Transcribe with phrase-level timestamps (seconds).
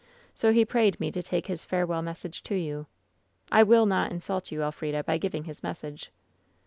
[0.33, 2.87] So, he prayed me to take his farewell message to you.
[3.51, 6.11] I will not insult you, El frida, by giving his message.'